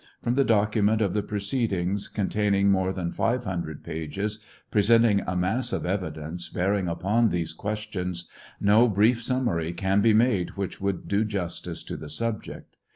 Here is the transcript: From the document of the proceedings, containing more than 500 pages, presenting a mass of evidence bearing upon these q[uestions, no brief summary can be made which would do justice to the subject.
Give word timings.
From 0.23 0.33
the 0.33 0.43
document 0.43 0.99
of 0.99 1.13
the 1.13 1.21
proceedings, 1.21 2.07
containing 2.07 2.71
more 2.71 2.91
than 2.91 3.11
500 3.11 3.83
pages, 3.83 4.39
presenting 4.71 5.21
a 5.27 5.35
mass 5.35 5.71
of 5.71 5.85
evidence 5.85 6.49
bearing 6.49 6.87
upon 6.87 7.29
these 7.29 7.53
q[uestions, 7.55 8.23
no 8.59 8.87
brief 8.87 9.21
summary 9.21 9.73
can 9.73 10.01
be 10.01 10.15
made 10.15 10.57
which 10.57 10.81
would 10.81 11.07
do 11.07 11.23
justice 11.23 11.83
to 11.83 11.97
the 11.97 12.09
subject. 12.09 12.77